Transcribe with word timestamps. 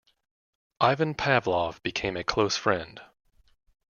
Ivan 0.79 1.13
Pavlov 1.13 1.83
became 1.83 2.17
a 2.17 2.23
close 2.23 2.57
friend. 2.57 3.01